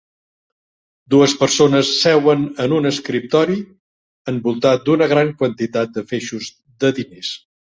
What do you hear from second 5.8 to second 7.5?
de feixos de diners.